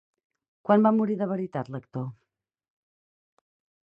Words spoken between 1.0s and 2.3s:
de veritat l'actor?